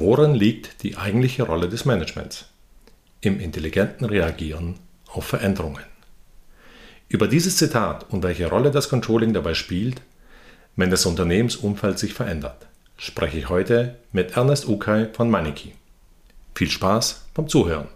[0.00, 2.46] Worin liegt die eigentliche Rolle des Managements?
[3.20, 4.74] Im intelligenten Reagieren
[5.06, 5.84] auf Veränderungen.
[7.08, 10.02] Über dieses Zitat und welche Rolle das Controlling dabei spielt,
[10.74, 15.74] wenn das Unternehmensumfeld sich verändert, spreche ich heute mit Ernest Ukay von Maniki.
[16.56, 17.86] Viel Spaß beim Zuhören.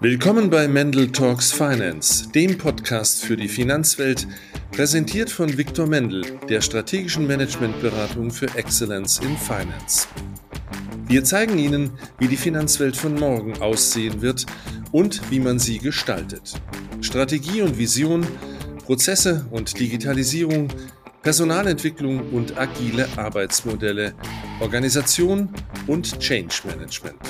[0.00, 4.26] Willkommen bei Mendel Talks Finance, dem Podcast für die Finanzwelt,
[4.74, 10.08] präsentiert von Viktor Mendel, der strategischen Managementberatung für Excellence in Finance.
[11.06, 14.46] Wir zeigen Ihnen, wie die Finanzwelt von morgen aussehen wird
[14.90, 16.54] und wie man sie gestaltet.
[17.02, 18.26] Strategie und Vision,
[18.84, 20.66] Prozesse und Digitalisierung,
[21.22, 24.12] Personalentwicklung und agile Arbeitsmodelle,
[24.58, 25.50] Organisation
[25.86, 27.20] und Change Management.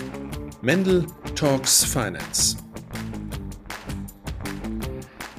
[0.62, 1.04] Mendel
[1.34, 2.56] Talks Finance.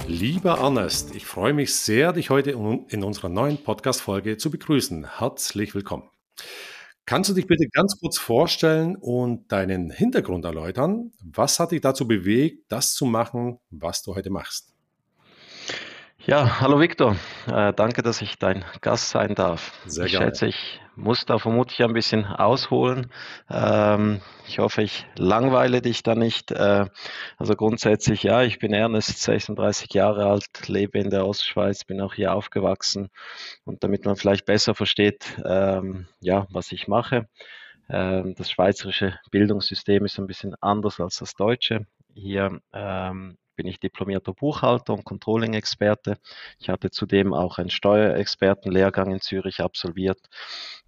[0.08, 5.18] Lieber Ernest, ich freue mich sehr, dich heute in unserer neuen Podcast-Folge zu begrüßen.
[5.18, 6.10] Herzlich willkommen.
[7.08, 11.12] Kannst du dich bitte ganz kurz vorstellen und deinen Hintergrund erläutern?
[11.24, 14.75] Was hat dich dazu bewegt, das zu machen, was du heute machst?
[16.28, 17.18] Ja, hallo Viktor.
[17.46, 19.80] Äh, danke, dass ich dein Gast sein darf.
[19.86, 20.26] Sehr ich gerne.
[20.26, 23.12] schätze, ich muss da vermutlich ein bisschen ausholen.
[23.48, 26.52] Ähm, ich hoffe, ich langweile dich da nicht.
[26.52, 26.88] Äh,
[27.38, 32.16] also grundsätzlich, ja, ich bin Ernest, 36 Jahre alt, lebe in der Ostschweiz, bin auch
[32.16, 33.10] hier aufgewachsen.
[33.64, 37.28] Und damit man vielleicht besser versteht, ähm, ja, was ich mache.
[37.88, 41.86] Ähm, das schweizerische Bildungssystem ist ein bisschen anders als das deutsche.
[42.16, 46.18] Hier ähm, bin ich diplomierter Buchhalter und Controlling-Experte.
[46.60, 50.20] Ich hatte zudem auch einen Steuerexpertenlehrgang in Zürich absolviert.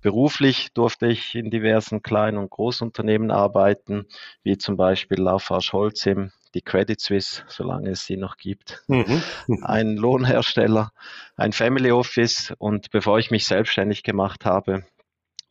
[0.02, 4.06] Beruflich durfte ich in diversen kleinen und Großunternehmen arbeiten,
[4.44, 9.22] wie zum Beispiel Lafarge Holcim, die Credit Suisse, solange es sie noch gibt, mhm.
[9.64, 10.92] ein Lohnhersteller,
[11.36, 14.86] ein Family Office und bevor ich mich selbstständig gemacht habe,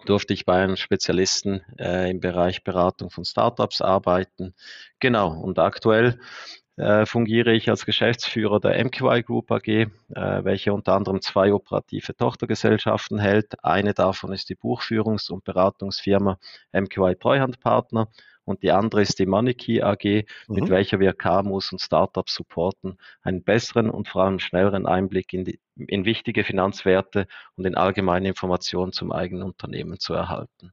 [0.04, 4.54] durfte ich bei einem Spezialisten äh, im Bereich Beratung von Startups arbeiten.
[5.00, 6.18] Genau, und aktuell
[6.76, 12.14] äh, fungiere ich als Geschäftsführer der MQI Group AG, äh, welche unter anderem zwei operative
[12.14, 13.64] Tochtergesellschaften hält.
[13.64, 16.38] Eine davon ist die Buchführungs- und Beratungsfirma
[16.72, 18.08] MQI Treuhandpartner
[18.44, 20.54] und die andere ist die Moneykey AG, mhm.
[20.54, 25.44] mit welcher wir KMUs und Startups supporten, einen besseren und vor allem schnelleren Einblick in,
[25.44, 27.26] die, in wichtige Finanzwerte
[27.56, 30.72] und in allgemeine Informationen zum eigenen Unternehmen zu erhalten.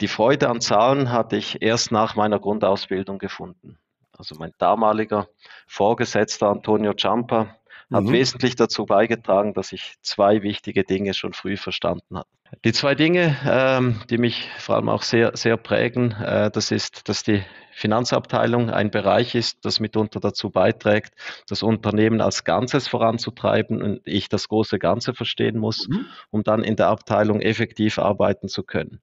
[0.00, 3.78] Die Freude an Zahlen hatte ich erst nach meiner Grundausbildung gefunden.
[4.18, 5.28] Also mein damaliger
[5.66, 7.56] Vorgesetzter Antonio Ciampa
[7.92, 8.12] hat mhm.
[8.12, 12.28] wesentlich dazu beigetragen, dass ich zwei wichtige Dinge schon früh verstanden habe.
[12.64, 17.08] Die zwei Dinge, ähm, die mich vor allem auch sehr, sehr prägen, äh, das ist,
[17.08, 21.12] dass die Finanzabteilung ein Bereich ist, das mitunter dazu beiträgt,
[21.48, 26.06] das Unternehmen als Ganzes voranzutreiben und ich das große Ganze verstehen muss, mhm.
[26.30, 29.00] um dann in der Abteilung effektiv arbeiten zu können.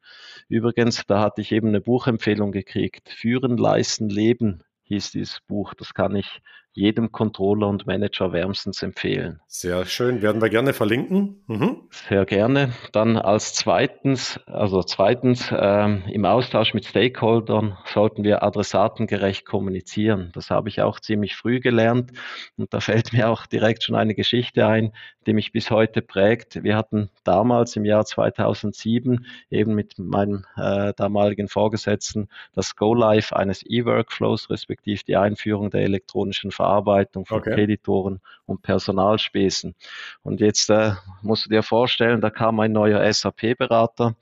[0.47, 3.09] Übrigens, da hatte ich eben eine Buchempfehlung gekriegt.
[3.09, 5.73] Führen, leisten, leben hieß dieses Buch.
[5.73, 6.41] Das kann ich
[6.73, 9.39] jedem Controller und Manager wärmstens empfehlen.
[9.47, 11.43] Sehr schön, werden wir gerne verlinken.
[11.47, 11.83] Mhm.
[11.91, 12.73] Sehr gerne.
[12.91, 20.31] Dann als zweitens, also zweitens ähm, im Austausch mit Stakeholdern sollten wir adressatengerecht kommunizieren.
[20.33, 22.11] Das habe ich auch ziemlich früh gelernt
[22.57, 24.93] und da fällt mir auch direkt schon eine Geschichte ein,
[25.27, 26.63] die mich bis heute prägt.
[26.63, 33.63] Wir hatten damals im Jahr 2007 eben mit meinem äh, damaligen Vorgesetzten das Go-Live eines
[33.63, 37.53] E-Workflows respektive die Einführung der elektronischen Verarbeitung von okay.
[37.53, 39.75] Kreditoren und Personalspesen.
[40.21, 44.15] Und jetzt äh, musst du dir vorstellen, da kam ein neuer SAP-Berater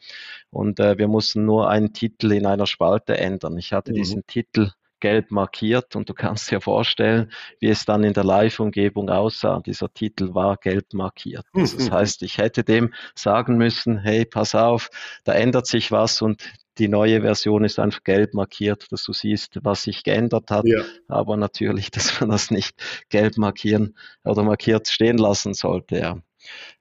[0.49, 3.57] und äh, wir mussten nur einen Titel in einer Spalte ändern.
[3.57, 3.95] Ich hatte mhm.
[3.95, 4.71] diesen Titel
[5.01, 9.59] gelb markiert und du kannst dir vorstellen, wie es dann in der Live-Umgebung aussah.
[9.59, 11.45] Dieser Titel war gelb markiert.
[11.53, 14.89] Also das heißt, ich hätte dem sagen müssen, hey, pass auf,
[15.23, 16.43] da ändert sich was und
[16.77, 20.65] die neue Version ist einfach gelb markiert, dass du siehst, was sich geändert hat.
[20.65, 20.81] Ja.
[21.07, 22.75] Aber natürlich, dass man das nicht
[23.09, 25.97] gelb markieren oder markiert stehen lassen sollte.
[25.97, 26.17] Ja.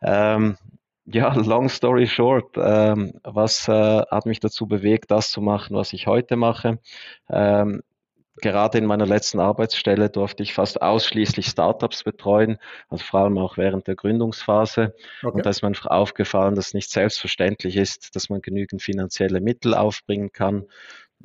[0.02, 0.56] Ähm,
[1.06, 5.92] ja, long story short, ähm, was äh, hat mich dazu bewegt, das zu machen, was
[5.92, 6.78] ich heute mache?
[7.28, 7.82] Ähm,
[8.40, 12.58] gerade in meiner letzten Arbeitsstelle durfte ich fast ausschließlich Startups betreuen,
[12.88, 14.94] also vor allem auch während der Gründungsphase.
[15.22, 15.36] Okay.
[15.36, 19.40] Und da ist mir einfach aufgefallen, dass es nicht selbstverständlich ist, dass man genügend finanzielle
[19.40, 20.66] Mittel aufbringen kann,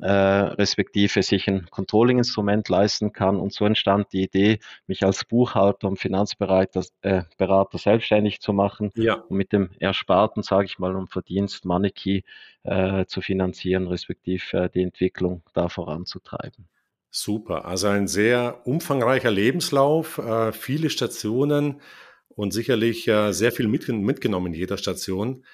[0.00, 3.38] äh, respektive sich ein Controlling-Instrument leisten kann.
[3.40, 8.92] Und so entstand die Idee, mich als Buchhalter und Finanzberater äh, Berater selbstständig zu machen
[8.94, 9.14] ja.
[9.14, 12.24] und mit dem Ersparten, sage ich mal, um Verdienst Money
[12.64, 16.68] äh, zu finanzieren, respektive äh, die Entwicklung da voranzutreiben.
[17.10, 21.80] Super, also ein sehr umfangreicher Lebenslauf, äh, viele Stationen
[22.28, 25.44] und sicherlich äh, sehr viel mit, mitgenommen in jeder Station,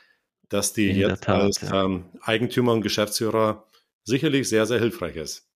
[0.49, 1.85] dass die in jetzt Tat, als ja.
[1.85, 3.69] ähm, Eigentümer und Geschäftsführer
[4.03, 5.49] sicherlich sehr, sehr hilfreich ist.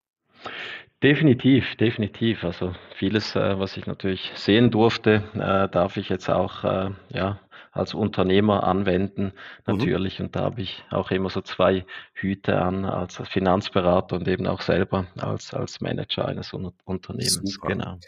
[1.03, 2.45] Definitiv, definitiv.
[2.45, 5.25] Also vieles, äh, was ich natürlich sehen durfte,
[5.73, 7.41] darf ich jetzt auch ja,
[7.77, 9.33] als Unternehmer anwenden, mhm.
[9.67, 10.19] natürlich.
[10.19, 10.27] Mhm.
[10.27, 11.85] Und da habe ich auch immer so zwei
[12.15, 17.53] Hüte an, als Finanzberater und eben auch selber als, als Manager eines Unternehmens.
[17.53, 17.69] Super.
[17.69, 17.99] Genau.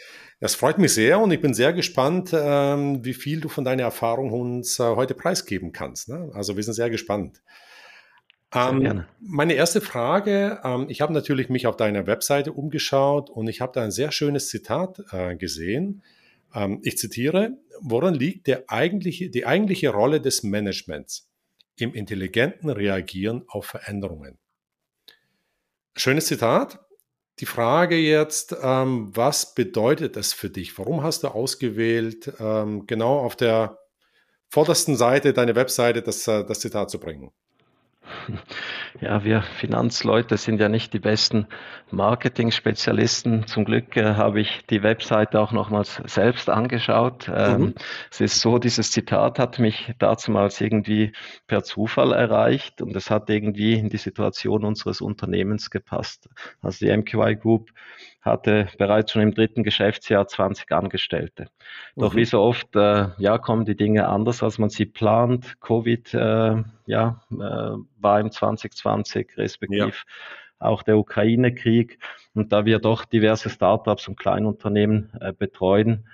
[0.41, 3.83] Das freut mich sehr und ich bin sehr gespannt, ähm, wie viel du von deiner
[3.83, 6.09] Erfahrung uns äh, heute preisgeben kannst.
[6.09, 6.31] Ne?
[6.35, 7.43] Also wir sind sehr gespannt.
[8.55, 13.61] Ähm, meine erste Frage, ähm, ich habe natürlich mich auf deiner Webseite umgeschaut und ich
[13.61, 16.03] habe da ein sehr schönes Zitat äh, gesehen.
[16.55, 21.29] Ähm, ich zitiere, woran liegt der eigentliche, die eigentliche Rolle des Managements
[21.77, 24.39] im intelligenten Reagieren auf Veränderungen?
[25.97, 26.81] Schönes Zitat.
[27.41, 30.77] Die Frage jetzt, ähm, was bedeutet das für dich?
[30.79, 33.79] Warum hast du ausgewählt, ähm, genau auf der
[34.49, 37.31] vordersten Seite deiner Webseite das, äh, das Zitat zu bringen?
[39.01, 41.47] Ja, wir Finanzleute sind ja nicht die besten
[41.91, 43.47] Marketing-Spezialisten.
[43.47, 47.31] Zum Glück äh, habe ich die Webseite auch nochmals selbst angeschaut.
[47.35, 47.75] Ähm, mhm.
[48.11, 51.13] es ist so, dieses Zitat hat mich damals irgendwie
[51.47, 56.29] per Zufall erreicht und es hat irgendwie in die Situation unseres Unternehmens gepasst.
[56.61, 57.71] Also die MQI Group
[58.29, 61.49] hatte bereits schon im dritten Geschäftsjahr 20 Angestellte.
[61.97, 62.19] Doch mhm.
[62.19, 65.61] wie so oft, äh, ja, kommen die Dinge anders, als man sie plant.
[65.61, 69.93] Covid, äh, ja, äh, war im 2020 respektive ja.
[70.59, 71.99] auch der Ukraine-Krieg.
[72.35, 76.07] Und da wir doch diverse Startups und Kleinunternehmen äh, betreuen,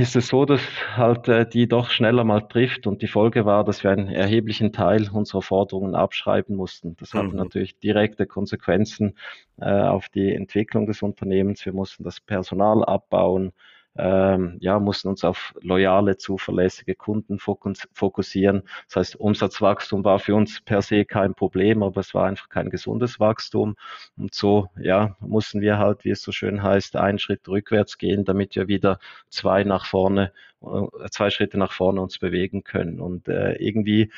[0.00, 0.60] ist es so, dass
[0.96, 4.72] halt äh, die doch schneller mal trifft und die Folge war, dass wir einen erheblichen
[4.72, 6.96] Teil unserer Forderungen abschreiben mussten.
[6.96, 7.36] Das hatte mhm.
[7.36, 9.16] natürlich direkte Konsequenzen
[9.60, 11.64] äh, auf die Entwicklung des Unternehmens.
[11.64, 13.52] Wir mussten das Personal abbauen,
[13.96, 18.62] ähm, ja, mussten uns auf loyale, zuverlässige Kunden fokussieren.
[18.88, 22.70] Das heißt, Umsatzwachstum war für uns per se kein Problem, aber es war einfach kein
[22.70, 23.76] gesundes Wachstum.
[24.16, 28.24] Und so, ja, mussten wir halt, wie es so schön heißt, einen Schritt rückwärts gehen,
[28.24, 28.98] damit wir wieder
[29.28, 33.00] zwei nach vorne, äh, zwei Schritte nach vorne uns bewegen können.
[33.00, 34.10] Und äh, irgendwie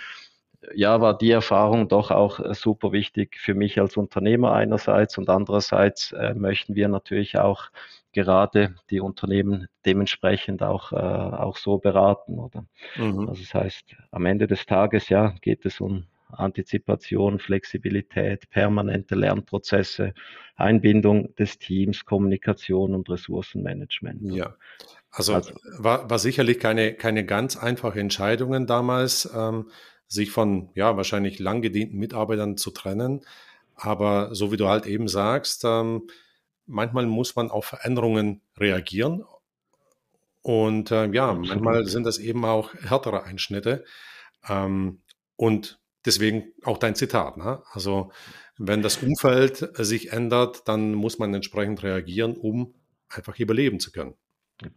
[0.74, 5.28] ja, war die Erfahrung doch auch äh, super wichtig für mich als Unternehmer einerseits und
[5.28, 7.70] andererseits äh, möchten wir natürlich auch
[8.14, 12.38] gerade die Unternehmen dementsprechend auch, äh, auch so beraten.
[12.38, 12.64] Oder?
[12.96, 13.28] Mhm.
[13.28, 20.14] Also das heißt, am Ende des Tages ja, geht es um Antizipation, Flexibilität, permanente Lernprozesse,
[20.56, 24.32] Einbindung des Teams, Kommunikation und Ressourcenmanagement.
[24.32, 24.54] Ja,
[25.10, 29.70] also, also war, war sicherlich keine, keine ganz einfache Entscheidung damals, ähm,
[30.06, 33.22] sich von ja wahrscheinlich lang gedienten Mitarbeitern zu trennen.
[33.76, 36.08] Aber so wie du halt eben sagst, ähm,
[36.66, 39.24] manchmal muss man auf Veränderungen reagieren.
[40.42, 43.84] Und äh, ja, manchmal sind das eben auch härtere Einschnitte.
[44.48, 45.00] Ähm,
[45.36, 47.36] und deswegen auch dein Zitat.
[47.36, 47.62] Ne?
[47.70, 48.12] Also
[48.58, 52.74] wenn das Umfeld sich ändert, dann muss man entsprechend reagieren, um
[53.08, 54.14] einfach überleben zu können.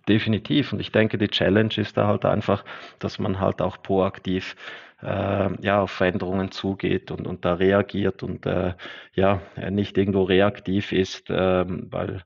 [0.07, 0.74] Definitiv.
[0.74, 2.65] Und ich denke, die Challenge ist da halt einfach,
[3.00, 4.56] dass man halt auch proaktiv
[5.01, 8.74] äh, ja, auf Veränderungen zugeht und, und da reagiert und äh,
[9.13, 12.24] ja, nicht irgendwo reaktiv ist, äh, weil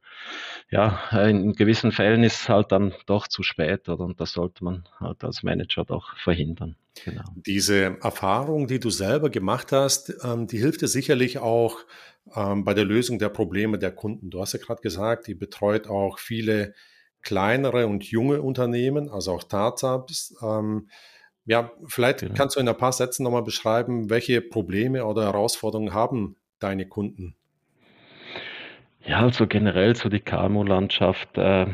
[0.70, 4.06] ja, in gewissen Fällen ist es halt dann doch zu spät oder?
[4.06, 6.78] und das sollte man halt als Manager doch verhindern.
[7.04, 7.24] Genau.
[7.36, 11.80] Diese Erfahrung, die du selber gemacht hast, ähm, die hilft dir sicherlich auch
[12.34, 14.30] ähm, bei der Lösung der Probleme der Kunden.
[14.30, 16.74] Du hast ja gerade gesagt, die betreut auch viele
[17.22, 20.36] kleinere und junge Unternehmen, also auch Startups.
[20.42, 20.90] Ähm,
[21.46, 22.34] ja, vielleicht genau.
[22.36, 27.36] kannst du in ein paar Sätzen nochmal beschreiben, welche Probleme oder Herausforderungen haben deine Kunden?
[29.12, 31.66] Ja, also generell so die KMU-Landschaft, äh,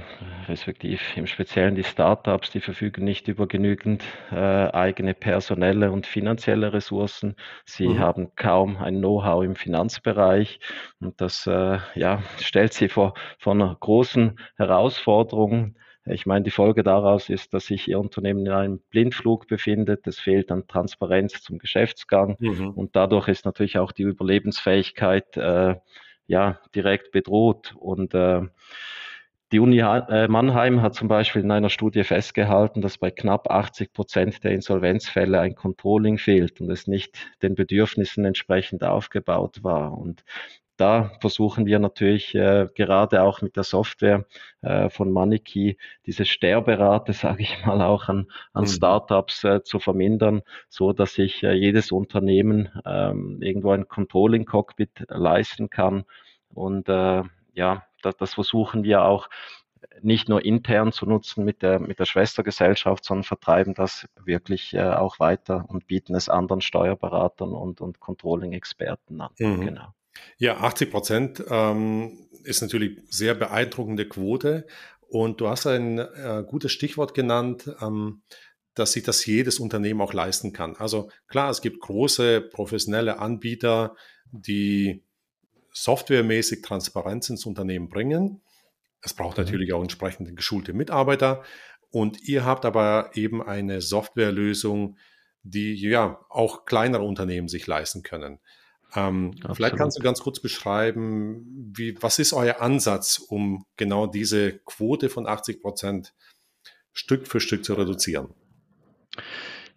[0.48, 6.74] respektive im Speziellen die Startups, die verfügen nicht über genügend äh, eigene personelle und finanzielle
[6.74, 7.36] Ressourcen.
[7.64, 8.00] Sie mhm.
[8.00, 10.60] haben kaum ein Know-how im Finanzbereich
[11.00, 15.76] und das äh, ja, stellt sie vor, vor einer großen Herausforderung.
[16.08, 20.08] Ich meine, die Folge daraus ist, dass sich Ihr Unternehmen in einem Blindflug befindet.
[20.08, 22.72] Es fehlt an Transparenz zum Geschäftsgang mhm.
[22.72, 25.76] und dadurch ist natürlich auch die Überlebensfähigkeit äh,
[26.28, 27.76] ja direkt bedroht.
[27.78, 28.42] Und äh,
[29.52, 33.94] die Uni äh, Mannheim hat zum Beispiel in einer Studie festgehalten, dass bei knapp 80
[33.94, 39.98] Prozent der Insolvenzfälle ein Controlling fehlt und es nicht den Bedürfnissen entsprechend aufgebaut war.
[39.98, 40.24] Und
[40.78, 44.26] da versuchen wir natürlich äh, gerade auch mit der Software
[44.62, 48.68] äh, von MoneyKey diese Sterberate, sage ich mal, auch an, an mhm.
[48.68, 55.70] Startups äh, zu vermindern, so dass sich äh, jedes Unternehmen ähm, irgendwo ein Controlling-Cockpit leisten
[55.70, 56.06] kann.
[56.54, 59.30] Und äh, ja, das, das versuchen wir auch
[60.02, 64.82] nicht nur intern zu nutzen mit der, mit der Schwestergesellschaft, sondern vertreiben das wirklich äh,
[64.82, 69.32] auch weiter und bieten es anderen Steuerberatern und, und Controlling-Experten an.
[69.40, 69.62] Mhm.
[69.62, 69.94] Genau.
[70.38, 74.68] Ja, 80 Prozent ähm, ist natürlich sehr beeindruckende Quote.
[75.10, 78.22] Und du hast ein äh, gutes Stichwort genannt, ähm,
[78.74, 80.76] dass sich das jedes Unternehmen auch leisten kann.
[80.76, 83.96] Also klar, es gibt große professionelle Anbieter,
[84.32, 85.04] die
[85.72, 88.42] softwaremäßig Transparenz ins Unternehmen bringen.
[89.02, 89.46] Es braucht mhm.
[89.46, 91.44] natürlich auch entsprechende geschulte Mitarbeiter.
[91.90, 94.98] Und ihr habt aber eben eine Softwarelösung,
[95.44, 98.40] die ja auch kleinere Unternehmen sich leisten können.
[98.96, 104.60] Ähm, vielleicht kannst du ganz kurz beschreiben, wie, was ist euer Ansatz, um genau diese
[104.60, 106.14] Quote von 80 Prozent
[106.94, 108.34] Stück für Stück zu reduzieren?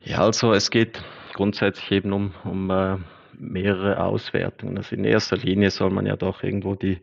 [0.03, 1.03] Ja, also es geht
[1.35, 2.97] grundsätzlich eben um, um äh,
[3.35, 4.79] mehrere Auswertungen.
[4.79, 7.01] Also in erster Linie soll man ja doch irgendwo die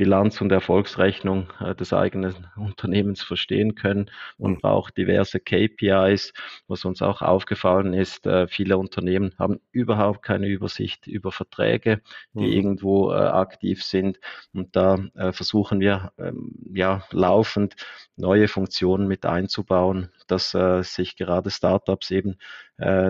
[0.00, 4.10] Bilanz und Erfolgsrechnung äh, des eigenen Unternehmens verstehen können.
[4.38, 4.60] Man mhm.
[4.60, 6.32] braucht diverse KPIs.
[6.68, 12.00] Was uns auch aufgefallen ist, äh, viele Unternehmen haben überhaupt keine Übersicht über Verträge,
[12.32, 12.52] die mhm.
[12.52, 14.18] irgendwo äh, aktiv sind.
[14.54, 14.96] Und da
[15.32, 17.76] versuchen wir ähm, ja laufend
[18.16, 22.36] neue Funktionen mit einzubauen, dass sich gerade Startups eben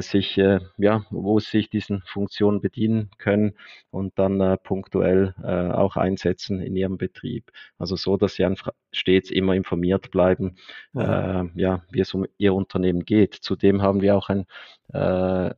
[0.01, 3.55] sich ja, wo sich diesen Funktionen bedienen können
[3.91, 7.51] und dann punktuell auch einsetzen in ihrem Betrieb.
[7.79, 10.57] Also so, dass sie einfach stets immer informiert bleiben,
[10.93, 11.43] ja.
[11.43, 13.35] äh, ja, wie es um ihr Unternehmen geht.
[13.35, 14.47] Zudem haben wir auch ein
[14.93, 15.55] äh,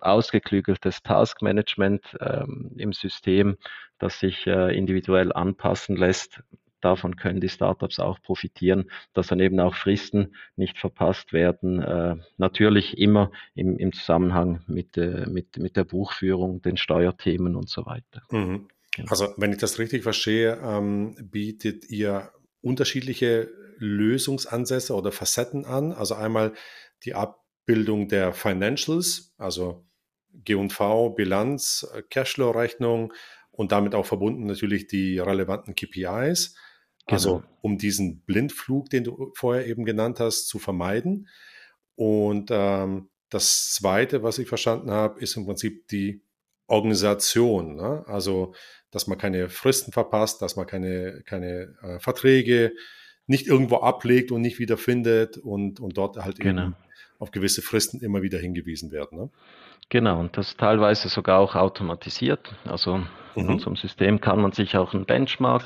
[0.00, 3.56] ausgeklügeltes Taskmanagement ähm, im System,
[3.98, 6.42] das sich äh, individuell anpassen lässt.
[6.80, 11.82] Davon können die Startups auch profitieren, dass dann eben auch Fristen nicht verpasst werden.
[11.82, 17.68] Äh, natürlich immer im, im Zusammenhang mit, äh, mit, mit der Buchführung, den Steuerthemen und
[17.68, 18.22] so weiter.
[18.30, 18.68] Mhm.
[18.96, 19.10] Genau.
[19.10, 25.92] Also, wenn ich das richtig verstehe, ähm, bietet ihr unterschiedliche Lösungsansätze oder Facetten an.
[25.92, 26.52] Also einmal
[27.04, 29.86] die Abbildung der Financials, also
[30.32, 33.12] G&V, Bilanz, Cashflow-Rechnung
[33.50, 36.56] und damit auch verbunden natürlich die relevanten KPIs.
[37.06, 37.48] Also genau.
[37.62, 41.28] um diesen Blindflug, den du vorher eben genannt hast, zu vermeiden.
[41.96, 46.22] Und ähm, das Zweite, was ich verstanden habe, ist im Prinzip die
[46.66, 47.76] Organisation.
[47.76, 48.04] Ne?
[48.06, 48.54] Also
[48.90, 52.72] dass man keine Fristen verpasst, dass man keine, keine äh, Verträge
[53.26, 56.62] nicht irgendwo ablegt und nicht wiederfindet und, und dort halt genau.
[56.62, 56.76] eben
[57.18, 59.18] auf gewisse Fristen immer wieder hingewiesen werden.
[59.18, 59.30] Ne?
[59.88, 62.52] Genau, und das teilweise sogar auch automatisiert.
[62.64, 63.06] Also mhm.
[63.36, 65.64] in unserem System kann man sich auch einen Benchmark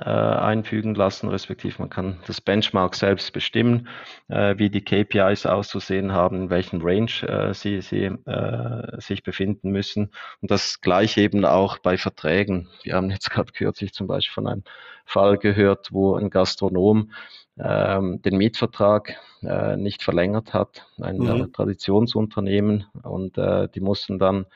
[0.00, 3.88] äh, einfügen lassen, respektive man kann das Benchmark selbst bestimmen,
[4.28, 9.70] äh, wie die KPIs auszusehen haben, in welchem Range äh, sie, sie äh, sich befinden
[9.70, 10.10] müssen.
[10.40, 12.68] Und das gleiche eben auch bei Verträgen.
[12.82, 14.64] Wir haben jetzt gerade kürzlich zum Beispiel von einem
[15.04, 17.12] Fall gehört, wo ein Gastronom
[17.58, 21.52] ähm, den Mietvertrag äh, nicht verlängert hat, ein mhm.
[21.52, 24.46] Traditionsunternehmen und äh, die mussten dann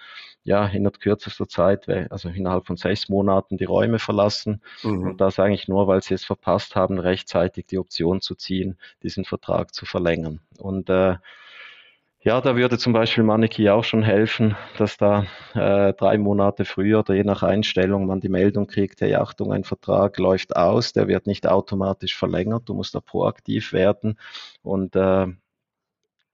[0.46, 5.08] ja in kürzester Zeit, also innerhalb von sechs Monaten die Räume verlassen mhm.
[5.08, 9.24] und das eigentlich nur, weil sie es verpasst haben, rechtzeitig die Option zu ziehen, diesen
[9.24, 10.40] Vertrag zu verlängern.
[10.58, 11.16] Und äh,
[12.20, 17.00] ja, da würde zum Beispiel Maneki auch schon helfen, dass da äh, drei Monate früher
[17.00, 21.08] oder je nach Einstellung man die Meldung kriegt, hey Achtung, ein Vertrag läuft aus, der
[21.08, 24.18] wird nicht automatisch verlängert, du musst da proaktiv werden.
[24.62, 25.26] Und äh,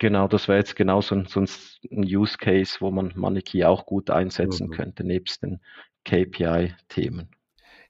[0.03, 1.49] genau, das wäre jetzt genau so ein, so ein
[1.91, 4.73] Use Case, wo man Maneki auch gut einsetzen mhm.
[4.73, 5.61] könnte, nebst den
[6.05, 7.31] KPI-Themen.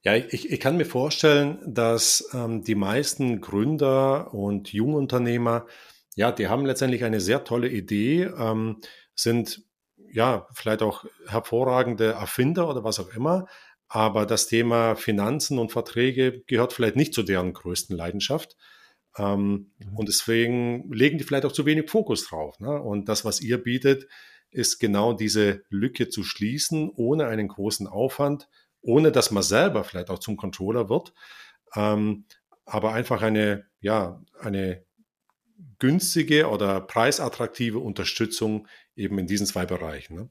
[0.05, 5.67] Ja, ich, ich kann mir vorstellen, dass ähm, die meisten Gründer und Jungunternehmer
[6.15, 8.81] ja, die haben letztendlich eine sehr tolle Idee, ähm,
[9.15, 9.63] sind
[10.11, 13.47] ja vielleicht auch hervorragende Erfinder oder was auch immer,
[13.89, 18.57] aber das Thema Finanzen und Verträge gehört vielleicht nicht zu deren größten Leidenschaft.
[19.19, 19.97] Ähm, mhm.
[19.97, 22.59] Und deswegen legen die vielleicht auch zu wenig Fokus drauf.
[22.61, 22.81] Ne?
[22.81, 24.09] Und das, was ihr bietet,
[24.51, 28.49] ist genau diese Lücke zu schließen, ohne einen großen Aufwand,
[28.83, 31.15] ohne dass man selber vielleicht auch zum Controller wird,
[31.75, 32.27] ähm,
[32.65, 34.85] aber einfach eine, ja, eine
[35.79, 40.17] günstige oder preisattraktive Unterstützung eben in diesen zwei Bereichen.
[40.17, 40.31] Ne?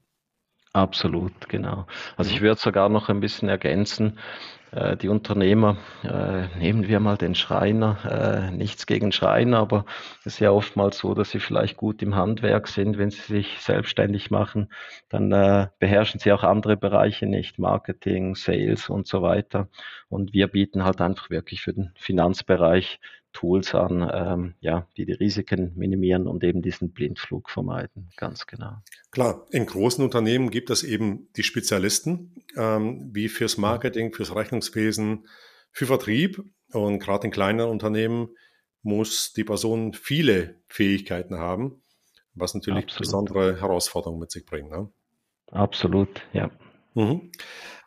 [0.74, 1.86] Absolut, genau.
[2.16, 4.18] Also ich würde sogar noch ein bisschen ergänzen,
[4.70, 7.98] äh, die Unternehmer, äh, nehmen wir mal den Schreiner,
[8.50, 9.84] äh, nichts gegen Schreiner, aber
[10.20, 13.58] es ist ja oftmals so, dass sie vielleicht gut im Handwerk sind, wenn sie sich
[13.60, 14.72] selbstständig machen,
[15.10, 19.68] dann äh, beherrschen sie auch andere Bereiche nicht, Marketing, Sales und so weiter.
[20.08, 22.98] Und wir bieten halt einfach wirklich für den Finanzbereich
[23.32, 28.10] Tools an, ähm, ja, die die Risiken minimieren und eben diesen Blindflug vermeiden.
[28.16, 28.76] Ganz genau.
[29.10, 35.26] Klar, in großen Unternehmen gibt es eben die Spezialisten, ähm, wie fürs Marketing, fürs Rechnungswesen,
[35.70, 36.42] für Vertrieb.
[36.72, 38.28] Und gerade in kleinen Unternehmen
[38.82, 41.82] muss die Person viele Fähigkeiten haben,
[42.34, 43.00] was natürlich Absolut.
[43.00, 44.70] besondere Herausforderungen mit sich bringt.
[44.70, 44.90] Ne?
[45.50, 46.50] Absolut, ja.
[46.94, 47.30] Mhm.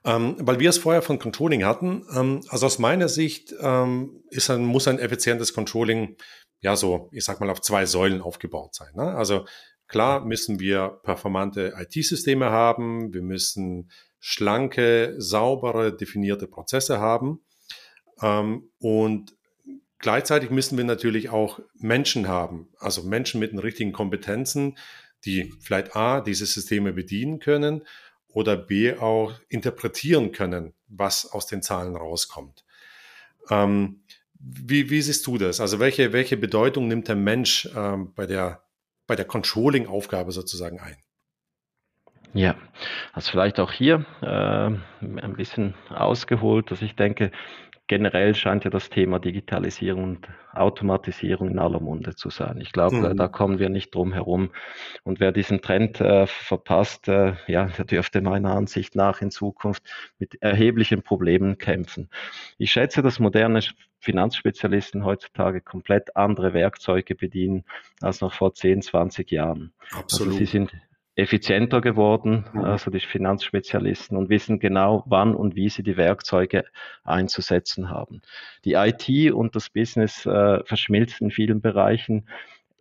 [0.05, 4.51] Ähm, weil wir es vorher von Controlling hatten, ähm, also aus meiner Sicht ähm, ist
[4.51, 6.15] ein, muss ein effizientes Controlling
[6.61, 8.93] ja so, ich sag mal, auf zwei Säulen aufgebaut sein.
[8.95, 9.15] Ne?
[9.15, 9.45] Also
[9.87, 17.43] klar müssen wir performante IT-Systeme haben, wir müssen schlanke, saubere, definierte Prozesse haben
[18.21, 19.35] ähm, und
[19.99, 24.77] gleichzeitig müssen wir natürlich auch Menschen haben, also Menschen mit den richtigen Kompetenzen,
[25.25, 27.81] die vielleicht A, diese Systeme bedienen können
[28.35, 32.65] oder B auch interpretieren können, was aus den Zahlen rauskommt.
[33.49, 34.01] Ähm,
[34.37, 35.61] wie, wie siehst du das?
[35.61, 38.61] Also welche, welche Bedeutung nimmt der Mensch ähm, bei der,
[39.07, 40.97] bei der Controlling-Aufgabe sozusagen ein?
[42.33, 42.57] Ja,
[43.13, 47.31] also vielleicht auch hier äh, ein bisschen ausgeholt, dass ich denke,
[47.87, 52.59] generell scheint ja das Thema Digitalisierung und Automatisierung in aller Munde zu sein.
[52.59, 53.17] Ich glaube, mhm.
[53.17, 54.51] da kommen wir nicht drum herum.
[55.03, 59.83] Und wer diesen Trend äh, verpasst, äh, ja, der dürfte meiner Ansicht nach in Zukunft
[60.17, 62.09] mit erheblichen Problemen kämpfen.
[62.57, 63.59] Ich schätze, dass moderne
[63.99, 67.65] Finanzspezialisten heutzutage komplett andere Werkzeuge bedienen
[68.01, 69.73] als noch vor 10, 20 Jahren.
[69.91, 70.33] Absolut.
[70.33, 70.71] Also sie sind
[71.15, 72.63] effizienter geworden, mhm.
[72.65, 76.65] also die Finanzspezialisten, und wissen genau, wann und wie sie die Werkzeuge
[77.03, 78.21] einzusetzen haben.
[78.65, 82.27] Die IT und das Business äh, verschmilzen in vielen Bereichen.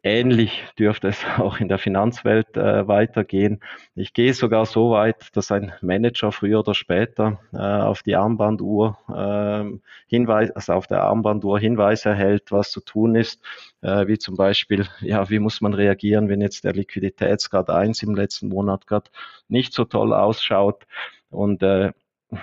[0.06, 3.60] Ähnlich dürfte es auch in der Finanzwelt äh, weitergehen.
[3.94, 8.98] Ich gehe sogar so weit, dass ein Manager früher oder später äh, auf die Armbanduhr
[9.08, 13.42] äh, Hinweis, also auf der Armbanduhr Hinweise erhält, was zu tun ist,
[13.80, 18.14] äh, wie zum Beispiel, ja, wie muss man reagieren, wenn jetzt der Liquiditätsgrad 1 im
[18.14, 19.10] letzten Monat gerade
[19.48, 20.84] nicht so toll ausschaut.
[21.30, 21.92] Und äh,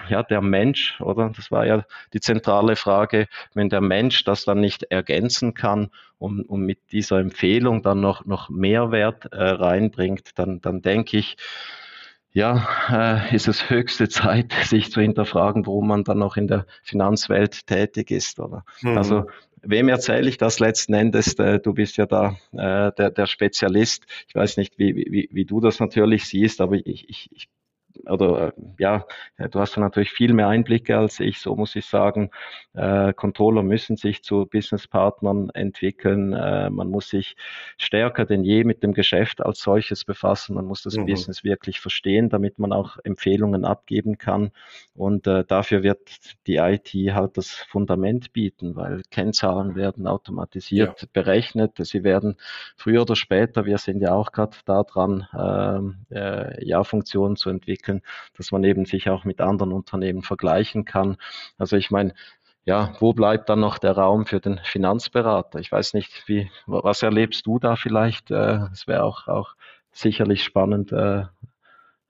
[0.10, 1.32] ja, der Mensch, oder?
[1.36, 6.42] Das war ja die zentrale Frage, wenn der Mensch das dann nicht ergänzen kann und,
[6.44, 11.38] und mit dieser Empfehlung dann noch, noch Mehrwert äh, reinbringt, dann, dann denke ich,
[12.34, 16.66] ja, äh, ist es höchste Zeit, sich zu hinterfragen, warum man dann noch in der
[16.84, 18.64] Finanzwelt tätig ist, oder?
[18.82, 18.98] Mhm.
[18.98, 19.26] Also,
[19.62, 21.34] wem erzähle ich das letzten Endes?
[21.36, 24.06] Äh, du bist ja da äh, der, der Spezialist.
[24.28, 27.50] Ich weiß nicht, wie, wie, wie du das natürlich siehst, aber ich, ich, ich
[28.08, 29.06] oder äh, ja,
[29.38, 32.30] du hast da natürlich viel mehr Einblicke als ich, so muss ich sagen.
[32.74, 36.34] Äh, Controller müssen sich zu Businesspartnern entwickeln.
[36.34, 37.36] Äh, man muss sich
[37.78, 40.56] stärker denn je mit dem Geschäft als solches befassen.
[40.56, 41.06] Man muss das mhm.
[41.06, 44.52] Business wirklich verstehen, damit man auch Empfehlungen abgeben kann.
[44.96, 46.00] Und äh, dafür wird
[46.48, 51.08] die IT halt das Fundament bieten, weil Kennzahlen werden automatisiert ja.
[51.12, 51.78] berechnet.
[51.78, 52.38] Sie werden
[52.76, 55.28] früher oder später, wir sind ja auch gerade daran,
[56.12, 58.02] äh, äh, ja, Funktionen zu entwickeln entwickeln,
[58.38, 61.18] dass man eben sich auch mit anderen Unternehmen vergleichen kann.
[61.58, 62.14] Also ich meine,
[62.64, 65.60] ja, wo bleibt dann noch der Raum für den Finanzberater?
[65.60, 68.30] Ich weiß nicht, wie, was erlebst du da vielleicht?
[68.30, 69.56] Äh, es wäre auch, auch
[69.92, 71.24] sicherlich spannend, äh,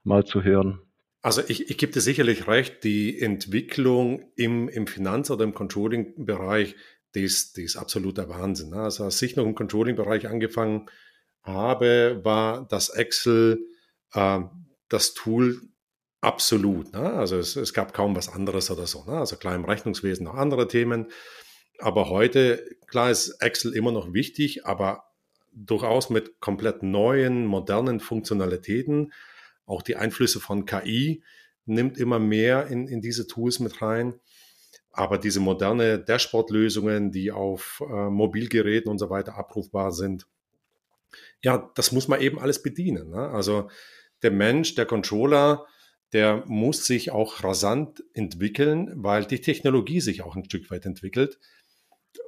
[0.03, 0.81] mal zu hören.
[1.21, 6.75] Also ich, ich gebe dir sicherlich recht, die Entwicklung im, im Finanz- oder im Controlling-Bereich,
[7.13, 8.71] die ist, die ist absoluter Wahnsinn.
[8.71, 8.81] Ne?
[8.81, 10.89] Also als ich noch im Controlling-Bereich angefangen
[11.43, 13.59] habe, war das Excel
[14.13, 14.41] äh,
[14.91, 15.61] das Tool
[16.19, 16.93] absolut.
[16.93, 17.13] Ne?
[17.13, 19.03] Also es, es, gab kaum was anderes oder so.
[19.05, 19.17] Ne?
[19.17, 21.07] Also klar im Rechnungswesen noch andere Themen.
[21.79, 25.05] Aber heute, klar ist Excel immer noch wichtig, aber
[25.53, 29.13] durchaus mit komplett neuen, modernen Funktionalitäten.
[29.65, 31.23] Auch die Einflüsse von KI
[31.65, 34.19] nimmt immer mehr in, in diese Tools mit rein.
[34.91, 40.27] Aber diese moderne Dashboard-Lösungen, die auf äh, Mobilgeräten und so weiter abrufbar sind,
[41.41, 43.09] ja, das muss man eben alles bedienen.
[43.09, 43.29] Ne?
[43.29, 43.69] Also
[44.23, 45.65] der Mensch, der Controller,
[46.13, 51.39] der muss sich auch rasant entwickeln, weil die Technologie sich auch ein Stück weit entwickelt.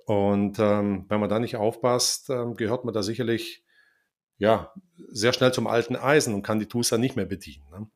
[0.06, 3.64] Und ähm, wenn man da nicht aufpasst, ähm, gehört man da sicherlich
[4.38, 4.74] ja,
[5.08, 7.64] sehr schnell zum alten Eisen und kann die Tools dann nicht mehr bedienen.
[7.72, 7.88] Ne?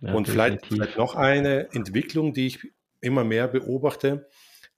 [0.00, 4.28] Ja, und vielleicht, vielleicht, noch eine Entwicklung, die ich immer mehr beobachte,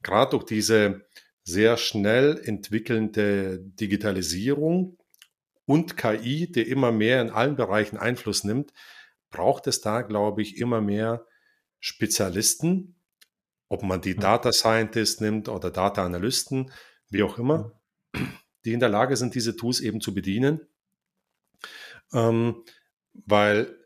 [0.03, 1.07] gerade durch diese
[1.42, 4.96] sehr schnell entwickelnde Digitalisierung
[5.66, 8.72] und KI, die immer mehr in allen Bereichen Einfluss nimmt,
[9.31, 11.26] braucht es da, glaube ich, immer mehr
[11.81, 12.96] Spezialisten,
[13.68, 16.70] ob man die Data Scientist nimmt oder Data Analysten,
[17.11, 17.79] wie auch immer,
[18.64, 20.61] die in der Lage sind, diese Tools eben zu bedienen.
[22.12, 22.64] Ähm,
[23.12, 23.76] weil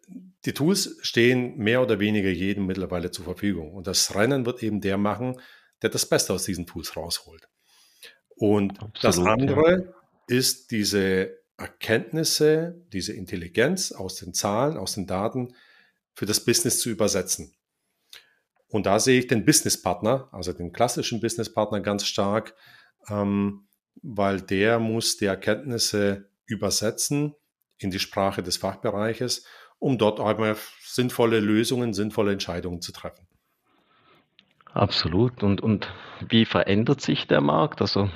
[0.45, 3.73] die Tools stehen mehr oder weniger jedem mittlerweile zur Verfügung.
[3.73, 5.40] Und das Rennen wird eben der machen,
[5.83, 7.49] der das Beste aus diesen Tools rausholt.
[8.37, 9.93] Und Absolut, das andere ja.
[10.27, 15.55] ist diese Erkenntnisse, diese Intelligenz aus den Zahlen, aus den Daten
[16.14, 17.55] für das Business zu übersetzen.
[18.68, 22.55] Und da sehe ich den Businesspartner, also den klassischen Businesspartner ganz stark,
[23.09, 23.66] ähm,
[24.03, 27.35] weil der muss die Erkenntnisse übersetzen
[27.79, 29.44] in die Sprache des Fachbereiches,
[29.79, 33.27] um dort einmal sinnvolle Lösungen, sinnvolle Entscheidungen zu treffen.
[34.73, 35.42] Absolut.
[35.42, 35.92] Und, und
[36.29, 37.81] wie verändert sich der Markt?
[37.81, 38.09] Also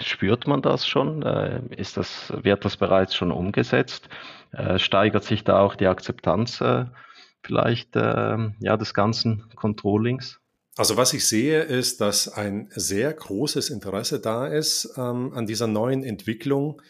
[0.00, 1.22] spürt man das schon?
[1.22, 4.08] Äh, ist das, wird das bereits schon umgesetzt?
[4.52, 6.62] Äh, steigert sich da auch die Akzeptanz
[7.44, 10.38] vielleicht ja, des ganzen Controllings?
[10.76, 15.66] Also was ich sehe, ist, dass ein sehr großes Interesse da ist ähm, an dieser
[15.66, 16.80] neuen Entwicklung,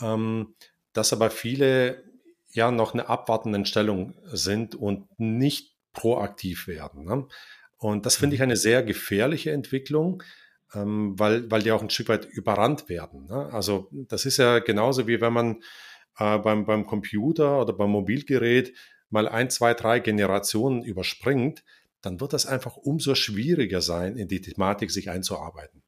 [0.00, 0.54] ähm,
[0.92, 2.04] dass aber viele
[2.50, 7.04] ja noch eine abwartende Stellung sind und nicht proaktiv werden.
[7.04, 7.26] Ne?
[7.78, 8.44] Und das finde ich mhm.
[8.44, 10.22] eine sehr gefährliche Entwicklung,
[10.74, 13.26] ähm, weil, weil die auch ein Stück weit überrannt werden.
[13.26, 13.52] Ne?
[13.52, 15.62] Also das ist ja genauso wie wenn man
[16.18, 18.74] äh, beim, beim Computer oder beim Mobilgerät
[19.10, 21.64] mal ein, zwei, drei Generationen überspringt,
[22.02, 25.82] dann wird das einfach umso schwieriger sein, in die Thematik sich einzuarbeiten.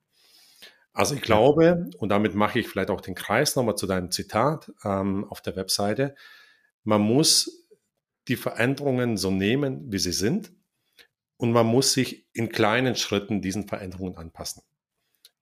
[0.93, 4.73] Also ich glaube, und damit mache ich vielleicht auch den Kreis nochmal zu deinem Zitat
[4.85, 6.15] ähm, auf der Webseite,
[6.83, 7.67] man muss
[8.27, 10.53] die Veränderungen so nehmen, wie sie sind
[11.39, 14.63] und man muss sich in kleinen Schritten diesen Veränderungen anpassen.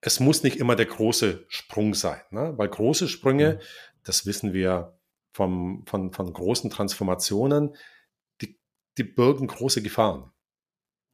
[0.01, 2.55] Es muss nicht immer der große Sprung sein, ne?
[2.57, 3.61] weil große Sprünge, mhm.
[4.05, 4.99] das wissen wir
[5.33, 7.75] vom, von, von großen Transformationen,
[8.41, 8.61] die,
[8.99, 10.31] die birgen große Gefahren.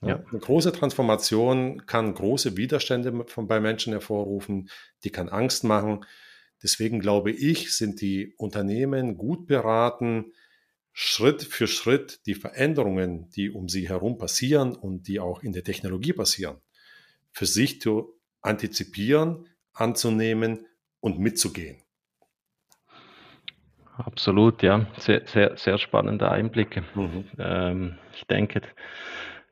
[0.05, 0.17] Ja.
[0.17, 4.69] Eine große Transformation kann große Widerstände von, bei Menschen hervorrufen,
[5.05, 6.05] die kann Angst machen.
[6.61, 10.33] Deswegen glaube ich, sind die Unternehmen gut beraten,
[10.93, 15.65] Schritt für Schritt die Veränderungen, die um sie herum passieren und die auch in der
[15.65, 16.59] Technologie passieren,
[17.33, 20.67] für sich zu antizipieren, anzunehmen
[21.01, 21.83] und mitzugehen.
[23.97, 24.87] Absolut, ja.
[24.99, 26.83] Sehr, sehr, sehr spannende Einblicke.
[26.95, 27.25] Mhm.
[27.39, 28.63] Ähm, ich denke,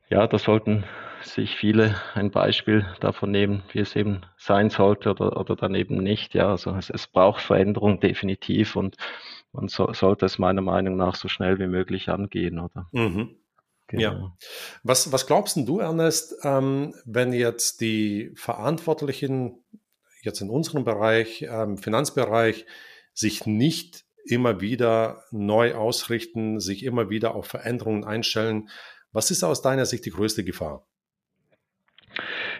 [0.09, 0.83] ja, da sollten
[1.21, 5.97] sich viele ein Beispiel davon nehmen, wie es eben sein sollte oder, oder dann eben
[5.97, 6.33] nicht.
[6.33, 8.97] Ja, also es, es braucht Veränderung definitiv und
[9.53, 12.87] man so, sollte es meiner Meinung nach so schnell wie möglich angehen, oder?
[12.91, 13.35] Mhm.
[13.87, 14.01] Genau.
[14.01, 14.37] Ja.
[14.83, 19.63] Was, was glaubst du, Ernest, ähm, wenn jetzt die Verantwortlichen
[20.21, 22.65] jetzt in unserem Bereich, ähm, Finanzbereich,
[23.13, 28.69] sich nicht immer wieder neu ausrichten, sich immer wieder auf Veränderungen einstellen?
[29.11, 30.87] Was ist aus deiner Sicht die größte Gefahr?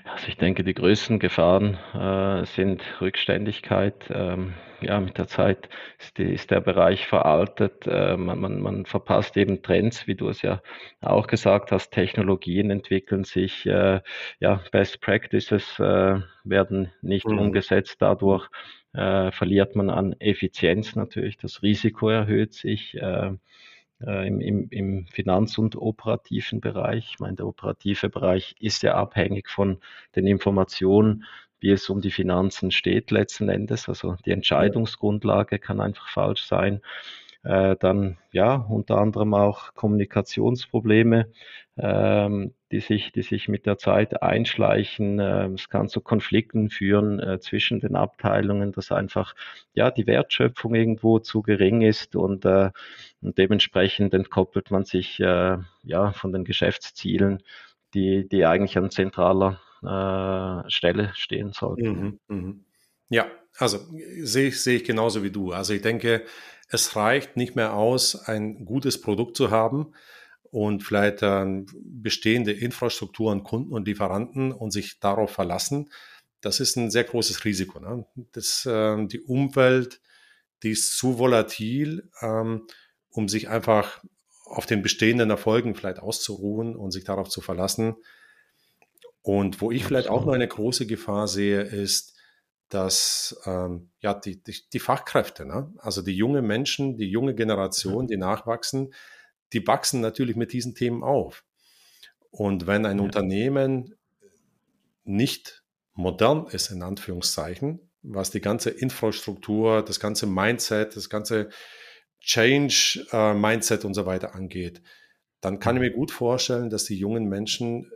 [0.05, 3.95] Also ich denke, die größten Gefahren äh, sind Rückständigkeit.
[4.09, 7.85] Ähm, ja, mit der Zeit ist, die, ist der Bereich veraltet.
[7.87, 10.61] Äh, man, man, man verpasst eben Trends, wie du es ja
[11.01, 11.91] auch gesagt hast.
[11.91, 13.65] Technologien entwickeln sich.
[13.65, 14.01] Äh,
[14.39, 17.39] ja, Best Practices äh, werden nicht mhm.
[17.39, 17.97] umgesetzt.
[17.99, 18.49] Dadurch
[18.93, 21.37] äh, verliert man an Effizienz natürlich.
[21.37, 22.97] Das Risiko erhöht sich.
[24.05, 27.11] Äh, im, im, im Finanz- und operativen Bereich.
[27.11, 29.77] Ich meine, der operative Bereich ist ja abhängig von
[30.15, 31.25] den Informationen,
[31.59, 33.87] wie es um die Finanzen steht letzten Endes.
[33.87, 36.81] Also die Entscheidungsgrundlage kann einfach falsch sein.
[37.43, 41.31] Äh, dann ja unter anderem auch Kommunikationsprobleme,
[41.77, 45.19] ähm, die sich, die sich mit der Zeit einschleichen.
[45.19, 49.33] Äh, es kann zu Konflikten führen äh, zwischen den Abteilungen, dass einfach
[49.73, 52.69] ja die Wertschöpfung irgendwo zu gering ist und, äh,
[53.21, 57.41] und dementsprechend entkoppelt man sich äh, ja von den Geschäftszielen,
[57.95, 62.19] die, die eigentlich an zentraler äh, Stelle stehen sollten.
[62.27, 62.53] Mhm, mh.
[63.09, 63.25] Ja,
[63.57, 63.79] also
[64.21, 65.51] sehe ich, sehe ich genauso wie du.
[65.51, 66.23] Also ich denke,
[66.71, 69.93] es reicht nicht mehr aus, ein gutes Produkt zu haben
[70.51, 75.91] und vielleicht äh, bestehende Infrastrukturen, Kunden und Lieferanten und sich darauf verlassen.
[76.39, 77.79] Das ist ein sehr großes Risiko.
[77.79, 78.05] Ne?
[78.31, 80.01] Das, äh, die Umwelt,
[80.63, 82.67] die ist zu volatil, ähm,
[83.09, 84.01] um sich einfach
[84.45, 87.95] auf den bestehenden Erfolgen vielleicht auszuruhen und sich darauf zu verlassen.
[89.21, 92.10] Und wo ich vielleicht auch noch eine große Gefahr sehe, ist,
[92.73, 95.71] dass ähm, ja die, die, die Fachkräfte, ne?
[95.79, 98.93] also die junge Menschen, die junge Generation, die nachwachsen,
[99.53, 101.43] die wachsen natürlich mit diesen Themen auf.
[102.29, 103.03] Und wenn ein ja.
[103.03, 103.95] Unternehmen
[105.03, 111.49] nicht modern ist, in Anführungszeichen, was die ganze Infrastruktur, das ganze Mindset, das ganze
[112.21, 114.81] Change-Mindset äh, und so weiter angeht,
[115.41, 117.91] dann kann ich mir gut vorstellen, dass die jungen Menschen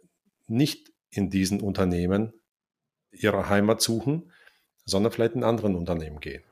[0.47, 2.33] nicht in diesen Unternehmen
[3.11, 4.31] ihre Heimat suchen,
[4.85, 6.43] sondern vielleicht in anderen Unternehmen gehen.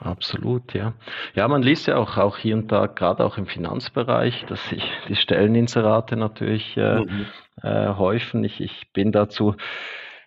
[0.00, 0.94] Absolut, ja.
[1.34, 4.82] Ja, man liest ja auch, auch hier und da, gerade auch im Finanzbereich, dass sich
[5.08, 7.26] die Stelleninserate natürlich äh, mhm.
[7.62, 8.42] äh, häufen.
[8.44, 9.54] Ich, ich bin dazu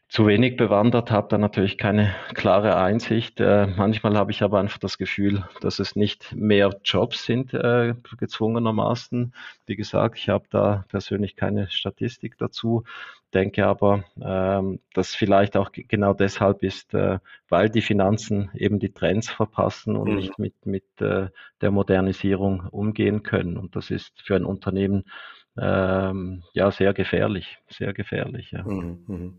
[0.08, 3.40] zu wenig bewandert, habe da natürlich keine klare Einsicht.
[3.40, 7.96] Äh, manchmal habe ich aber einfach das Gefühl, dass es nicht mehr Jobs sind, äh,
[8.18, 9.34] gezwungenermaßen.
[9.66, 12.84] Wie gesagt, ich habe da persönlich keine Statistik dazu,
[13.34, 18.94] denke aber, ähm, dass vielleicht auch genau deshalb ist, äh, weil die Finanzen eben die
[18.94, 20.16] Trends verpassen und mhm.
[20.18, 21.30] nicht mit, mit äh,
[21.62, 23.58] der Modernisierung umgehen können.
[23.58, 25.04] Und das ist für ein Unternehmen
[25.58, 28.52] ähm, ja sehr gefährlich, sehr gefährlich.
[28.52, 28.64] Ja.
[28.64, 29.34] Mhm, mh.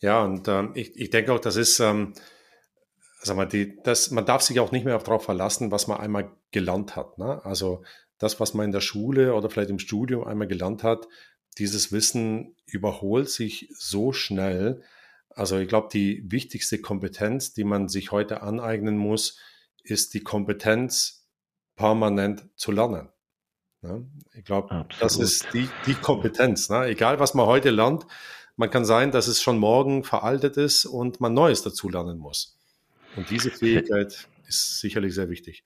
[0.00, 2.14] Ja, und ähm, ich, ich denke auch, das ist, ähm,
[3.20, 6.30] sag mal, die, das, man darf sich auch nicht mehr darauf verlassen, was man einmal
[6.50, 7.18] gelernt hat.
[7.18, 7.44] Ne?
[7.44, 7.82] Also
[8.18, 11.08] das, was man in der Schule oder vielleicht im Studium einmal gelernt hat,
[11.58, 14.82] dieses Wissen überholt sich so schnell.
[15.30, 19.38] Also ich glaube, die wichtigste Kompetenz, die man sich heute aneignen muss,
[19.82, 21.26] ist die Kompetenz,
[21.76, 23.08] permanent zu lernen.
[23.82, 24.06] Ne?
[24.34, 26.68] Ich glaube, das ist die, die Kompetenz.
[26.68, 26.86] Ne?
[26.86, 28.06] Egal, was man heute lernt,
[28.58, 32.58] man kann sein, dass es schon morgen veraltet ist und man Neues dazulernen muss.
[33.16, 35.62] Und diese Fähigkeit ist sicherlich sehr wichtig.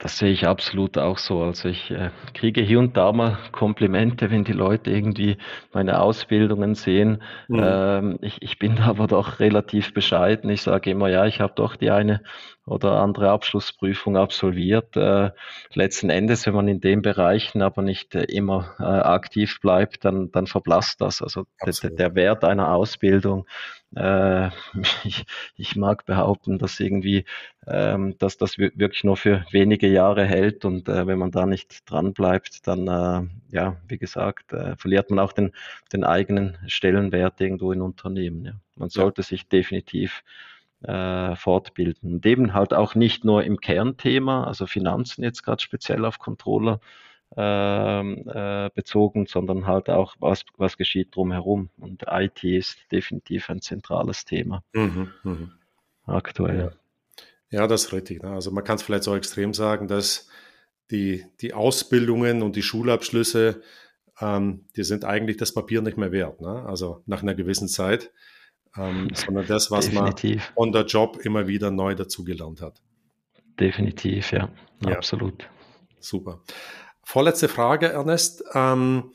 [0.00, 1.42] Das sehe ich absolut auch so.
[1.42, 5.38] Also ich äh, kriege hier und da mal Komplimente, wenn die Leute irgendwie
[5.72, 7.22] meine Ausbildungen sehen.
[7.46, 7.60] Mhm.
[7.62, 10.50] Ähm, ich, ich bin da aber doch relativ bescheiden.
[10.50, 12.20] Ich sage immer, ja, ich habe doch die eine
[12.66, 14.96] oder andere Abschlussprüfung absolviert.
[14.96, 15.30] Äh,
[15.74, 20.30] letzten Endes, wenn man in den Bereichen aber nicht äh, immer äh, aktiv bleibt, dann,
[20.32, 21.20] dann verblasst das.
[21.20, 23.46] Also der, der Wert einer Ausbildung
[25.04, 25.24] ich,
[25.56, 27.26] ich, mag behaupten, dass irgendwie,
[27.64, 32.12] ähm, dass das wirklich nur für wenige Jahre hält und wenn man da nicht dran
[32.12, 35.52] bleibt, dann, ja, wie gesagt, verliert man auch den,
[35.92, 38.44] den eigenen Stellenwert irgendwo in Unternehmen.
[38.44, 38.52] Ja.
[38.74, 39.26] Man sollte ja.
[39.26, 40.24] sich definitiv
[40.82, 46.04] äh, fortbilden und eben halt auch nicht nur im Kernthema, also Finanzen jetzt gerade speziell
[46.04, 46.80] auf Controller,
[47.36, 51.70] ähm, äh, bezogen, sondern halt auch, was, was geschieht drumherum.
[51.78, 55.48] Und IT ist definitiv ein zentrales Thema mhm, mh.
[56.06, 56.72] aktuell.
[57.50, 57.60] Ja.
[57.60, 57.66] ja.
[57.66, 58.22] das ist richtig.
[58.22, 58.30] Ne?
[58.30, 60.28] Also man kann es vielleicht so extrem sagen, dass
[60.90, 63.62] die, die Ausbildungen und die Schulabschlüsse,
[64.20, 66.40] ähm, die sind eigentlich das Papier nicht mehr wert.
[66.40, 66.64] Ne?
[66.66, 68.12] Also nach einer gewissen Zeit.
[68.76, 70.52] Ähm, sondern das, was Definitiv.
[70.56, 72.80] man on der Job immer wieder neu dazugelernt hat.
[73.60, 74.48] Definitiv, ja,
[74.84, 74.96] ja.
[74.96, 75.48] absolut.
[76.00, 76.42] Super.
[77.02, 78.42] Vorletzte Frage, Ernest.
[78.54, 79.12] Ähm,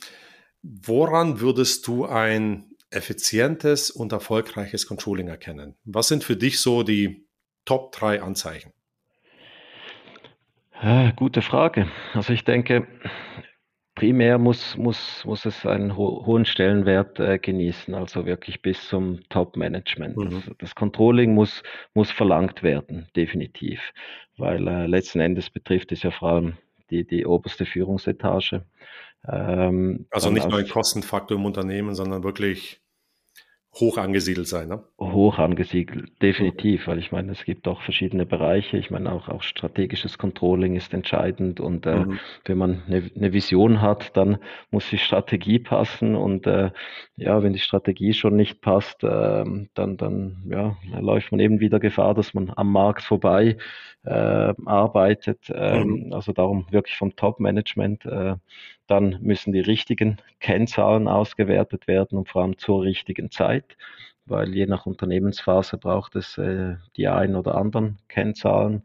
[0.61, 5.75] woran würdest du ein effizientes und erfolgreiches Controlling erkennen?
[5.83, 7.27] Was sind für dich so die
[7.65, 8.73] Top 3 Anzeichen?
[10.81, 11.87] Äh, gute Frage.
[12.13, 12.87] Also ich denke,
[13.99, 19.19] primär muss, muss, muss es einen ho hohen Stellenwert äh, genießen, also wirklich bis zum
[19.27, 20.15] Top-Management.
[20.15, 20.29] Mhm.
[20.29, 23.81] Das, das, Controlling muss, muss verlangt werden, definitiv,
[24.37, 26.57] weil äh, letzten Endes betrifft es ja vor allem
[26.91, 28.63] die, die oberste Führungsetage.
[29.27, 32.79] Ähm, also nicht nur ein Kostenfaktor im Unternehmen, sondern wirklich
[33.73, 34.83] hoch angesiedelt sein, ne?
[34.99, 38.77] Hoch angesiedelt, definitiv, weil ich meine, es gibt auch verschiedene Bereiche.
[38.77, 42.19] Ich meine, auch, auch strategisches Controlling ist entscheidend und äh, mhm.
[42.45, 44.39] wenn man eine, eine, Vision hat, dann
[44.71, 46.71] muss die Strategie passen und äh,
[47.15, 51.79] ja, wenn die Strategie schon nicht passt, äh, dann, dann ja, läuft man eben wieder
[51.79, 53.57] Gefahr, dass man am Markt vorbei
[54.03, 55.51] äh, arbeitet.
[55.53, 56.13] Ähm, mhm.
[56.13, 58.05] Also darum wirklich vom Top-Management.
[58.05, 58.35] Äh,
[58.89, 63.58] dann müssen die richtigen Kennzahlen ausgewertet werden und vor allem zur richtigen Zeit,
[64.25, 68.83] weil je nach Unternehmensphase braucht es äh, die ein oder anderen Kennzahlen.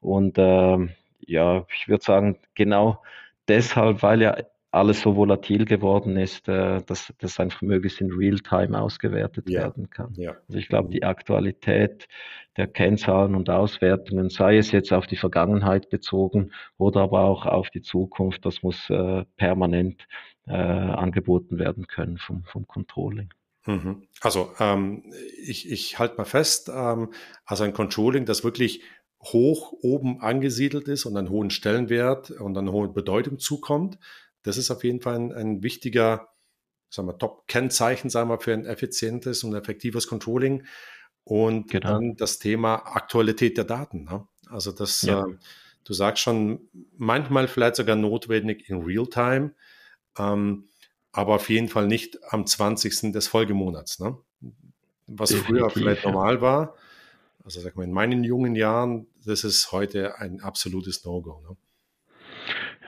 [0.00, 0.88] Und äh,
[1.20, 3.02] ja, ich würde sagen, genau
[3.48, 4.36] deshalb, weil ja
[4.72, 9.62] alles so volatil geworden ist, äh, dass das einfach möglichst in Realtime ausgewertet ja.
[9.62, 10.14] werden kann.
[10.14, 10.36] Ja.
[10.48, 12.06] Also ich glaube, die Aktualität
[12.56, 17.70] der Kennzahlen und Auswertungen, sei es jetzt auf die Vergangenheit bezogen oder aber auch auf
[17.70, 20.06] die Zukunft, das muss äh, permanent
[20.46, 23.30] äh, angeboten werden können vom, vom Controlling.
[23.66, 24.06] Mhm.
[24.20, 27.12] Also ähm, ich, ich halte mal fest, ähm,
[27.44, 28.82] also ein Controlling, das wirklich
[29.22, 33.98] hoch oben angesiedelt ist und einen hohen Stellenwert und eine hohe Bedeutung zukommt,
[34.42, 36.30] das ist auf jeden Fall ein, ein wichtiger
[36.90, 40.64] sagen wir, Top-Kennzeichen sagen wir, für ein effizientes und effektives Controlling.
[41.24, 41.88] Und genau.
[41.88, 44.04] dann das Thema Aktualität der Daten.
[44.04, 44.26] Ne?
[44.48, 45.24] Also das, ja.
[45.24, 45.36] äh,
[45.84, 49.54] du sagst schon, manchmal vielleicht sogar notwendig in Realtime,
[50.18, 50.68] ähm,
[51.12, 53.12] aber auf jeden Fall nicht am 20.
[53.12, 53.98] des Folgemonats.
[53.98, 54.16] Ne?
[55.06, 56.12] Was Definitiv, früher vielleicht ja.
[56.12, 56.74] normal war,
[57.44, 61.40] also sag mal, in meinen jungen Jahren, das ist heute ein absolutes No-Go.
[61.48, 61.56] Ne?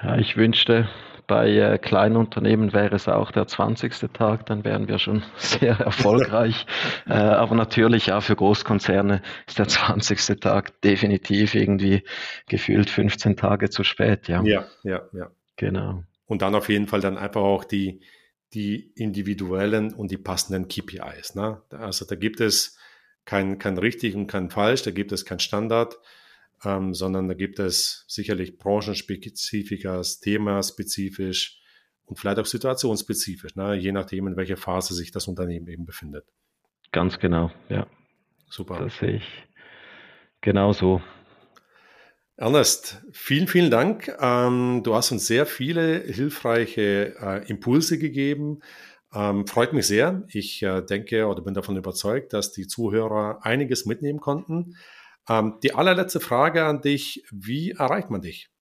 [0.03, 0.89] Ja, ich wünschte,
[1.27, 4.13] bei äh, kleinen Unternehmen wäre es auch der 20.
[4.13, 6.67] Tag, dann wären wir schon sehr erfolgreich.
[7.09, 10.41] äh, aber natürlich ja für Großkonzerne ist der 20.
[10.41, 12.05] Tag definitiv irgendwie
[12.49, 14.29] gefühlt 15 Tage zu spät.
[14.29, 15.03] Ja, ja, ja.
[15.13, 15.31] ja.
[15.57, 16.05] Genau.
[16.33, 18.01] Und dann auf jeden Fall dann einfach auch die,
[18.55, 21.35] die individuellen und die passenden KPIs.
[21.35, 21.61] Ne?
[21.69, 22.79] Also da gibt es
[23.27, 25.99] kein, kein richtig und kein falsch, da gibt es kein Standard,
[26.65, 31.61] ähm, sondern da gibt es sicherlich branchenspezifisch, themaspezifisch
[32.07, 33.75] und vielleicht auch situationsspezifisch, ne?
[33.75, 36.25] je nachdem, in welcher Phase sich das Unternehmen eben befindet.
[36.93, 37.87] Ganz genau, ja.
[38.49, 38.79] Super.
[38.79, 39.45] Das sehe ich
[40.41, 41.03] genauso.
[42.37, 44.15] Ernest, vielen, vielen Dank.
[44.21, 48.61] Ähm, du hast uns sehr viele hilfreiche äh, Impulse gegeben.
[49.15, 50.25] Ähm, freut mich sehr.
[50.29, 54.77] Ich äh, denke oder bin davon überzeugt, dass die Zuhörer einiges mitnehmen konnten.
[55.29, 57.25] Ähm, die allerletzte Frage an dich.
[57.31, 58.52] Wie erreicht man dich?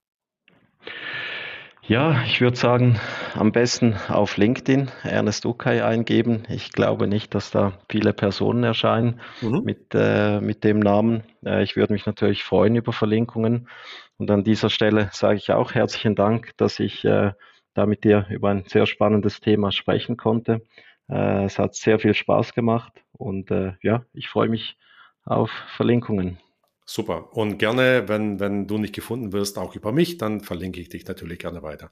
[1.92, 2.98] Ja, ich würde sagen,
[3.34, 6.44] am besten auf LinkedIn Ernest Ukay eingeben.
[6.48, 9.64] Ich glaube nicht, dass da viele Personen erscheinen mhm.
[9.66, 11.24] mit, äh, mit dem Namen.
[11.46, 13.68] Äh, ich würde mich natürlich freuen über Verlinkungen.
[14.16, 17.34] Und an dieser Stelle sage ich auch herzlichen Dank, dass ich äh,
[17.74, 20.62] da mit dir über ein sehr spannendes Thema sprechen konnte.
[21.10, 24.78] Äh, es hat sehr viel Spaß gemacht und äh, ja, ich freue mich
[25.26, 26.38] auf Verlinkungen.
[26.86, 27.36] Super.
[27.36, 31.08] Und gerne, wenn, wenn du nicht gefunden wirst, auch über mich, dann verlinke ich dich
[31.08, 31.92] natürlich gerne weiter.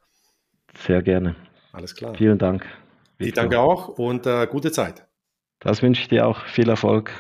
[0.76, 1.36] Sehr gerne.
[1.72, 2.16] Alles klar.
[2.16, 2.64] Vielen Dank.
[3.18, 3.28] Victor.
[3.28, 5.08] Ich danke auch und äh, gute Zeit.
[5.60, 6.46] Das wünsche ich dir auch.
[6.46, 7.12] Viel Erfolg.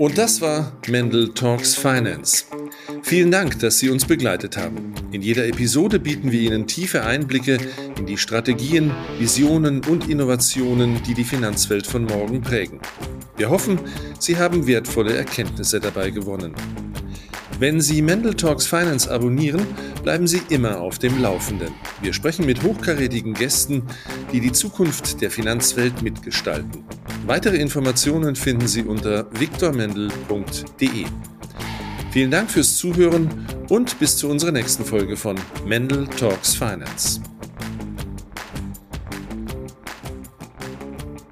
[0.00, 2.46] Und das war Mendel Talks Finance.
[3.02, 4.94] Vielen Dank, dass Sie uns begleitet haben.
[5.12, 7.58] In jeder Episode bieten wir Ihnen tiefe Einblicke
[7.98, 12.80] in die Strategien, Visionen und Innovationen, die die Finanzwelt von morgen prägen.
[13.36, 13.78] Wir hoffen,
[14.18, 16.54] Sie haben wertvolle Erkenntnisse dabei gewonnen.
[17.60, 19.60] Wenn Sie Mendel Talks Finance abonnieren,
[20.02, 21.74] bleiben Sie immer auf dem Laufenden.
[22.00, 23.82] Wir sprechen mit hochkarätigen Gästen,
[24.32, 26.84] die die Zukunft der Finanzwelt mitgestalten.
[27.26, 31.04] Weitere Informationen finden Sie unter viktormendel.de.
[32.10, 33.28] Vielen Dank fürs Zuhören
[33.68, 37.20] und bis zu unserer nächsten Folge von Mendel Talks Finance.